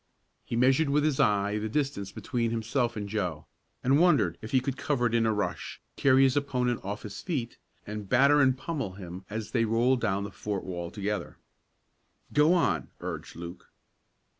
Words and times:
He 0.43 0.55
measured 0.55 0.89
with 0.89 1.03
his 1.03 1.19
eye 1.19 1.59
the 1.59 1.69
distance 1.69 2.11
between 2.11 2.49
himself 2.49 2.95
and 2.95 3.07
Joe, 3.07 3.45
and 3.83 3.99
wondered 3.99 4.35
if 4.41 4.49
he 4.49 4.59
could 4.59 4.75
cover 4.75 5.05
it 5.05 5.13
in 5.13 5.27
a 5.27 5.31
rush, 5.31 5.79
carry 5.95 6.23
his 6.23 6.35
opponent 6.35 6.83
off 6.83 7.03
his 7.03 7.21
feet, 7.21 7.59
and 7.85 8.09
batter 8.09 8.41
and 8.41 8.57
pummel 8.57 8.93
him 8.93 9.25
as 9.29 9.51
they 9.51 9.63
rolled 9.63 10.01
down 10.01 10.23
the 10.23 10.31
fort 10.31 10.63
wall 10.63 10.89
together. 10.89 11.37
"Go 12.33 12.51
on!" 12.55 12.87
urged 12.99 13.35
Luke. 13.35 13.69